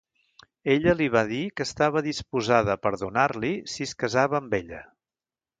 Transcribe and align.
Ella 0.75 0.95
li 1.01 1.09
va 1.15 1.21
dir 1.31 1.41
que 1.61 1.67
estava 1.69 2.03
disposada 2.09 2.73
a 2.75 2.79
perdonar-li 2.87 3.55
si 3.75 3.89
es 3.89 3.97
casava 4.05 4.41
amb 4.45 4.61
ella. 4.63 4.85